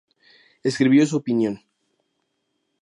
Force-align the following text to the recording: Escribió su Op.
Escribió 0.63 1.05
su 1.05 1.17
Op. 1.17 1.25